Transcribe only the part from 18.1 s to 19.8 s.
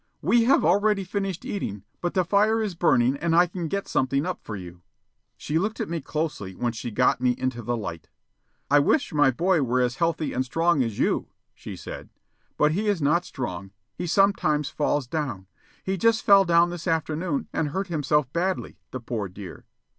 badly, the poor dear."